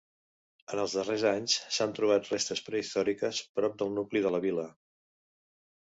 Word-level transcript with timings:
En 0.75 0.79
els 0.83 0.95
darrers 0.99 1.25
anys 1.31 1.57
s'han 1.75 1.93
trobat 1.99 2.31
restes 2.33 2.63
prehistòriques 2.71 3.43
prop 3.59 3.77
del 3.83 3.95
nucli 3.99 4.23
de 4.29 4.33
la 4.37 4.45
vila. 4.47 4.69